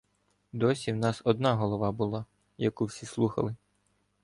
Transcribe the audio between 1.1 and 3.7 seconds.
одна голова була, яку всі слухали.